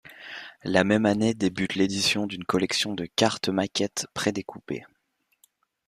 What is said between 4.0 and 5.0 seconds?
prédécoupées.